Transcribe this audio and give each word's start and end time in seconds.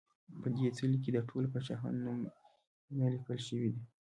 په 0.41 0.47
دې 0.55 0.67
څلي 0.77 0.97
کې 1.03 1.09
د 1.13 1.17
ټولو 1.29 1.47
پاچاهانو 1.53 1.99
نومونه 2.07 3.07
لیکل 3.15 3.37
شوي 3.47 3.69
دي 3.73 3.83